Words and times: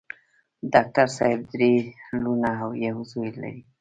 ډاکټر 0.73 1.07
صېب 1.17 1.41
درې 1.53 1.73
لوڼه 2.23 2.51
او 2.61 2.69
يو 2.85 2.97
زوے 3.09 3.29
لري 3.41 3.55